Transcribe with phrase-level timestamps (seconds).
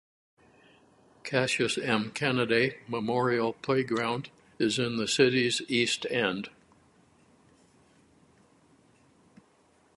[1.23, 2.09] Cassius M.
[2.09, 6.49] Canaday Memorial Playground is in the city's east end.